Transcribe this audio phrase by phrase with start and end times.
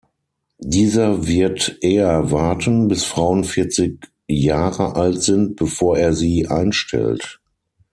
[0.63, 7.39] Dieser wird eher warten, bis Frauen vierzig Jahre alt sind, bevor er sie einstellt.